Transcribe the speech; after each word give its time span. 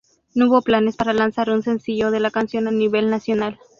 No 0.33 0.47
hubo 0.47 0.63
planes 0.63 0.95
para 0.97 1.13
lanzar 1.13 1.51
un 1.51 1.61
sencillo 1.61 2.09
de 2.09 2.19
la 2.19 2.31
canción 2.31 2.67
a 2.67 2.71
nivel 2.71 3.11
nacional. 3.11 3.59